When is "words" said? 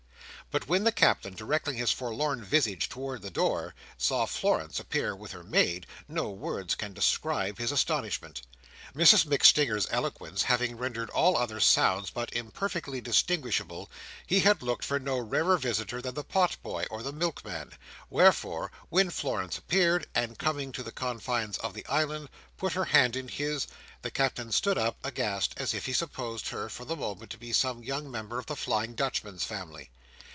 6.29-6.75